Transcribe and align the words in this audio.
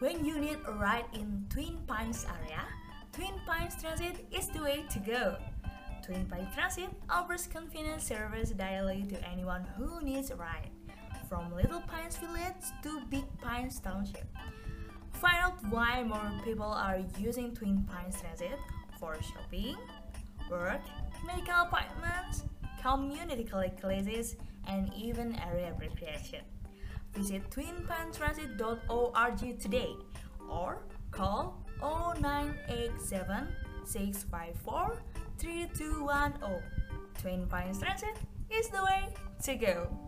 When 0.00 0.24
you 0.24 0.38
need 0.38 0.58
a 0.66 0.72
ride 0.72 1.04
in 1.14 1.46
Twin 1.48 1.78
Pines 1.86 2.26
area, 2.26 2.62
Twin 3.12 3.34
Pines 3.46 3.80
Transit 3.80 4.26
is 4.32 4.48
the 4.48 4.60
way 4.60 4.84
to 4.90 4.98
go. 4.98 5.36
Twin 6.04 6.26
Pines 6.26 6.52
Transit 6.52 6.90
offers 7.08 7.46
convenient 7.46 8.02
service 8.02 8.50
daily 8.50 9.04
to 9.08 9.16
anyone 9.28 9.64
who 9.76 10.02
needs 10.02 10.30
a 10.30 10.36
ride, 10.36 10.70
from 11.28 11.54
Little 11.54 11.80
Pines 11.80 12.16
Village 12.16 12.64
to 12.82 13.00
Big 13.08 13.24
Pines 13.40 13.78
Township. 13.78 14.26
Find 15.12 15.36
out 15.40 15.64
why 15.70 16.02
more 16.02 16.32
people 16.44 16.66
are 16.66 16.98
using 17.16 17.54
Twin 17.54 17.86
Pines 17.88 18.20
Transit 18.20 18.58
for 18.98 19.16
shopping, 19.22 19.76
work, 20.50 20.82
medical 21.24 21.54
appointments, 21.54 22.42
community 22.82 23.44
classes, 23.44 24.36
and 24.66 24.92
even 24.94 25.38
area 25.38 25.72
recreation. 25.80 26.40
Visit 27.14 27.48
twinpinestransit.org 27.50 29.60
today 29.60 29.94
or 30.50 30.82
call 31.10 31.62
0987 31.80 33.48
654 33.84 34.98
3210. 35.38 36.62
Twin 37.20 37.46
Pines 37.46 37.78
Transit 37.78 38.16
is 38.50 38.68
the 38.68 38.82
way 38.82 39.08
to 39.42 39.54
go. 39.54 40.03